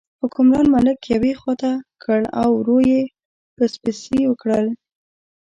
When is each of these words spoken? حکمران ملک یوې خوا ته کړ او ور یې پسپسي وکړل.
حکمران 0.21 0.65
ملک 0.75 0.99
یوې 1.13 1.33
خوا 1.39 1.53
ته 1.61 1.71
کړ 2.03 2.21
او 2.41 2.49
ور 2.65 2.69
یې 2.91 3.01
پسپسي 3.55 4.21
وکړل. 4.27 4.67